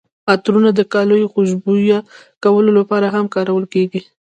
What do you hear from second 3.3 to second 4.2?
کارول کیږي.